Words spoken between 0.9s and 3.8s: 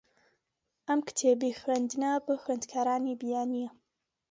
کتێبی خوێندنە بۆ خوێندکارانی بیانییە.